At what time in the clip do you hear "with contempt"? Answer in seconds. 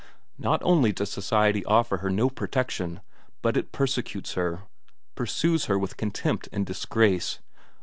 5.77-6.49